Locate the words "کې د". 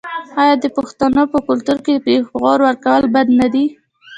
1.85-1.99